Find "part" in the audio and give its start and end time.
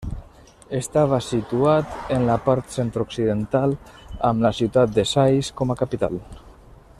2.47-2.73